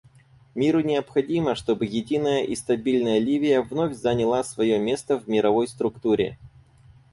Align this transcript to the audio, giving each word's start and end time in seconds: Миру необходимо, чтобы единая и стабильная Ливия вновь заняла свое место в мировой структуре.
Миру 0.55 0.79
необходимо, 0.81 1.53
чтобы 1.53 1.85
единая 1.85 2.43
и 2.43 2.55
стабильная 2.55 3.19
Ливия 3.19 3.61
вновь 3.61 3.93
заняла 3.93 4.43
свое 4.43 4.79
место 4.79 5.19
в 5.19 5.27
мировой 5.29 5.67
структуре. 5.67 6.39